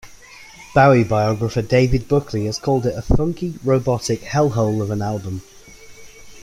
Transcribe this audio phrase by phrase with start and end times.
[0.73, 5.43] Bowie biographer David Buckley has called it "a funky, robotic Hellhole of an album".